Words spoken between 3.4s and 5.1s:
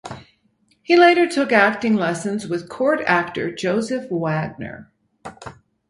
Joseph Wagner.